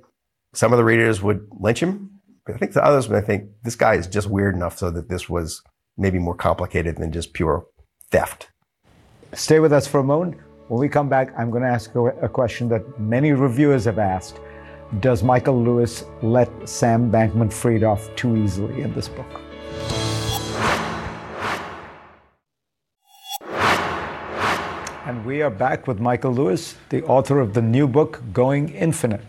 [0.54, 2.20] some of the readers would lynch him.
[2.48, 5.28] I think the others would think this guy is just weird enough so that this
[5.28, 5.62] was
[5.96, 7.66] maybe more complicated than just pure
[8.10, 8.50] theft.
[9.36, 10.34] Stay with us for a moment.
[10.68, 14.40] When we come back, I'm going to ask a question that many reviewers have asked.
[15.00, 19.26] Does Michael Lewis let Sam Bankman Fried off too easily in this book?
[25.04, 29.20] And we are back with Michael Lewis, the author of the new book, Going Infinite.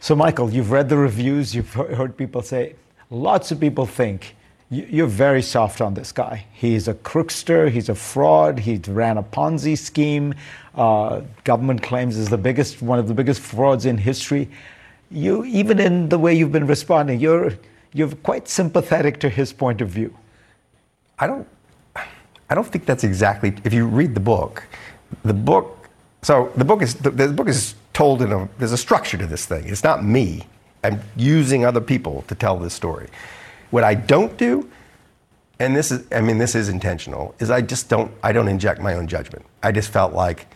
[0.00, 2.74] So, Michael, you've read the reviews, you've heard people say,
[3.08, 4.34] lots of people think
[4.72, 6.46] you're very soft on this guy.
[6.54, 7.70] He's a crookster.
[7.70, 8.58] He's a fraud.
[8.58, 10.34] He ran a Ponzi scheme.
[10.74, 14.48] Uh, government claims is the biggest, one of the biggest frauds in history.
[15.10, 17.52] You, even in the way you've been responding, you're
[17.92, 20.16] you're quite sympathetic to his point of view.
[21.18, 21.46] I don't,
[21.94, 23.54] I don't think that's exactly.
[23.64, 24.64] If you read the book,
[25.22, 25.90] the book.
[26.22, 28.48] So the book is the, the book is told in a.
[28.56, 29.68] There's a structure to this thing.
[29.68, 30.46] It's not me.
[30.82, 33.08] I'm using other people to tell this story.
[33.72, 34.70] What I don't do,
[35.58, 38.82] and this is, I mean, this is intentional, is I just don't, I don't inject
[38.82, 39.46] my own judgment.
[39.62, 40.46] I just felt like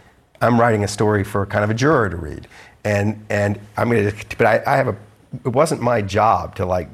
[0.43, 2.47] I'm writing a story for kind of a juror to read.
[2.85, 4.97] And, and I'm going to, but I, I have a,
[5.47, 6.91] it wasn't my job to like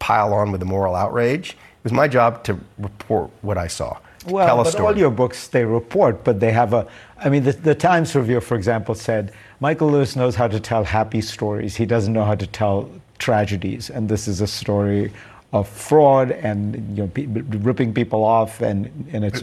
[0.00, 1.50] pile on with the moral outrage.
[1.50, 3.96] It was my job to report what I saw.
[4.26, 6.88] Well, but all your books they report, but they have a.
[7.18, 10.82] I mean, the, the Times Review, for example, said Michael Lewis knows how to tell
[10.82, 11.76] happy stories.
[11.76, 15.12] He doesn't know how to tell tragedies, and this is a story
[15.52, 19.42] of fraud and you know pe- ripping people off, and and it's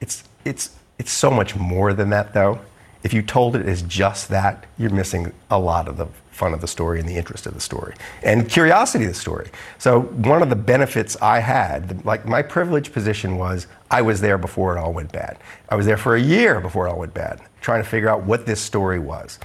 [0.00, 2.60] it's it's it's so much more than that, though.
[3.02, 6.60] If you told it as just that, you're missing a lot of the fun of
[6.60, 9.50] the story and the interest of the story and curiosity of the story.
[9.78, 14.38] So one of the benefits I had, like my privileged position was I was there
[14.38, 15.36] before it all went bad.
[15.68, 18.22] I was there for a year before it all went bad, trying to figure out
[18.22, 19.38] what this story was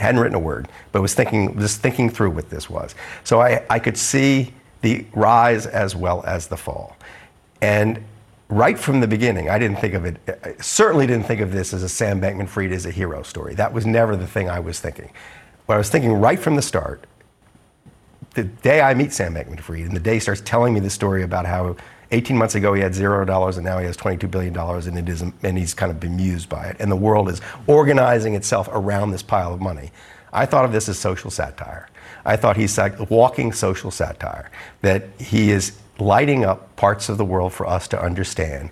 [0.00, 2.94] hadn't written a word, but was thinking, just thinking through what this was.
[3.24, 6.96] So I, I could see the rise as well as the fall.
[7.60, 8.02] And
[8.48, 11.72] right from the beginning, I didn't think of it, I certainly didn't think of this
[11.72, 13.54] as a Sam Bankman Fried as a hero story.
[13.54, 15.10] That was never the thing I was thinking.
[15.66, 17.04] What I was thinking right from the start,
[18.34, 21.22] the day I meet Sam Bankman Fried and the day starts telling me the story
[21.22, 21.76] about how
[22.12, 24.98] 18 months ago, he had zero dollars, and now he has 22 billion dollars, and
[24.98, 26.76] it is, and he's kind of bemused by it.
[26.80, 29.90] And the world is organizing itself around this pile of money.
[30.32, 31.88] I thought of this as social satire.
[32.24, 34.50] I thought he's like walking social satire.
[34.82, 38.70] That he is lighting up parts of the world for us to understand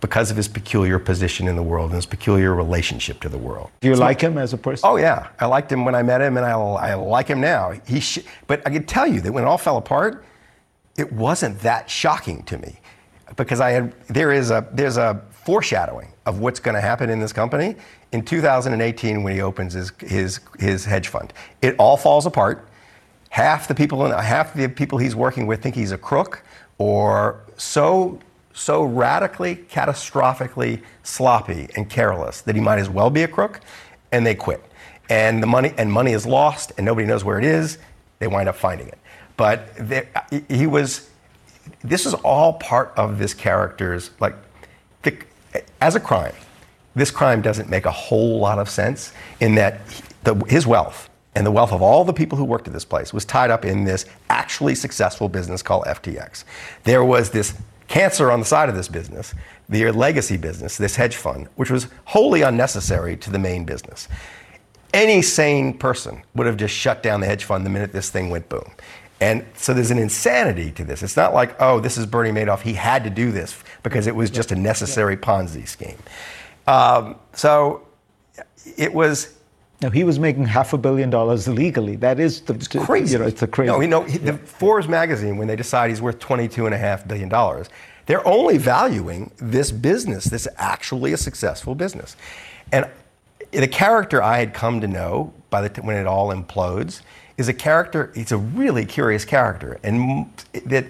[0.00, 3.70] because of his peculiar position in the world and his peculiar relationship to the world.
[3.80, 4.88] Do you so, like him as a person?
[4.88, 7.72] Oh yeah, I liked him when I met him, and I, I like him now.
[7.86, 10.24] He, sh- but I can tell you that when it all fell apart,
[10.96, 12.80] it wasn't that shocking to me,
[13.36, 17.20] because I had there is a there's a foreshadowing of what's going to happen in
[17.20, 17.76] this company
[18.12, 21.32] in 2018 when he opens his his his hedge fund.
[21.62, 22.68] It all falls apart.
[23.30, 26.42] Half the people half the people he's working with think he's a crook
[26.78, 28.20] or so
[28.54, 33.60] so radically, catastrophically sloppy and careless that he might as well be a crook,
[34.12, 34.64] and they quit.
[35.10, 37.78] And the money and money is lost, and nobody knows where it is.
[38.20, 38.98] They wind up finding it.
[39.36, 40.08] But there,
[40.48, 41.10] he was.
[41.82, 44.34] This is all part of this character's like,
[45.02, 45.16] the,
[45.80, 46.34] as a crime.
[46.94, 49.80] This crime doesn't make a whole lot of sense in that
[50.22, 53.12] the, his wealth and the wealth of all the people who worked at this place
[53.12, 56.44] was tied up in this actually successful business called FTX.
[56.84, 57.54] There was this
[57.88, 59.34] cancer on the side of this business,
[59.68, 64.08] the legacy business, this hedge fund, which was wholly unnecessary to the main business.
[64.92, 68.30] Any sane person would have just shut down the hedge fund the minute this thing
[68.30, 68.70] went boom.
[69.20, 71.02] And so there's an insanity to this.
[71.02, 72.60] It's not like, oh, this is Bernie Madoff.
[72.60, 75.98] He had to do this because it was just a necessary Ponzi scheme.
[76.66, 77.86] Um, so
[78.76, 79.34] it was
[79.80, 81.96] now he was making half a billion dollars illegally.
[81.96, 83.12] That is the it's crazy.
[83.12, 83.70] You know, it's a crazy.
[83.70, 87.06] No, you know, the Forbes magazine when they decide he's worth twenty-two and a half
[87.06, 87.68] billion dollars,
[88.06, 92.16] they're only valuing this business, this actually a successful business,
[92.72, 92.88] and
[93.50, 97.02] the character I had come to know by the t- when it all implodes
[97.36, 98.12] is a character.
[98.14, 100.26] It's a really curious character, and
[100.66, 100.86] that,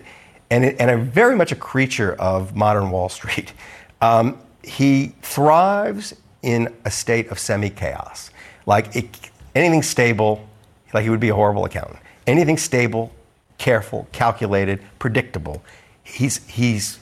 [0.50, 3.52] and and a very much a creature of modern Wall Street.
[4.00, 8.30] Um, he thrives in a state of semi-chaos
[8.66, 10.46] like it, anything stable,
[10.92, 11.98] like he would be a horrible accountant.
[12.26, 13.12] Anything stable,
[13.58, 15.62] careful, calculated, predictable,
[16.02, 16.98] he's, he's,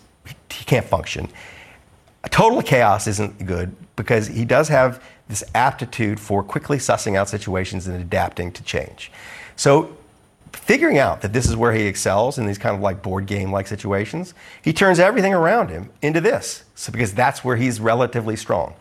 [0.51, 1.29] he can't function.
[2.31, 5.03] Total chaos isn't good because he does have
[5.33, 9.11] this aptitude for quickly sussing out situations and adapting to change.
[9.57, 9.97] So,
[10.53, 13.51] figuring out that this is where he excels in these kind of like board game
[13.51, 16.65] like situations, he turns everything around him into this.
[16.75, 18.75] So, because that's where he's relatively strong.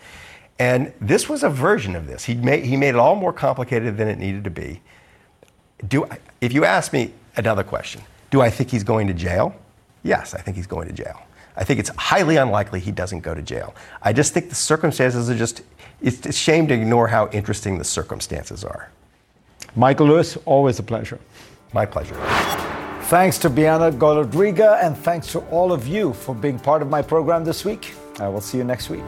[0.60, 2.26] And this was a version of this.
[2.26, 4.82] He made, he made it all more complicated than it needed to be.
[5.88, 6.06] Do,
[6.42, 9.56] if you ask me another question, do I think he's going to jail?
[10.04, 11.24] Yes, I think he's going to jail.
[11.56, 13.76] I think it's highly unlikely he doesn't go to jail.
[14.02, 15.62] I just think the circumstances are just,
[16.02, 18.90] it's a shame to ignore how interesting the circumstances are.
[19.76, 21.20] Michael Lewis, always a pleasure.
[21.74, 22.16] My pleasure.
[23.04, 27.02] Thanks to Bianna Golodryga, and thanks to all of you for being part of my
[27.02, 27.94] program this week.
[28.20, 29.04] I will see you next week.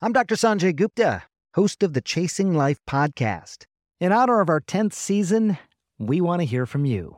[0.00, 0.34] I'm Dr.
[0.34, 3.64] Sanjay Gupta, host of the Chasing Life podcast.
[4.00, 5.58] In honor of our 10th season,
[5.98, 7.17] we want to hear from you.